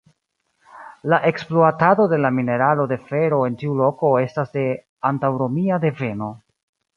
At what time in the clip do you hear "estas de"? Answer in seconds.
4.23-4.65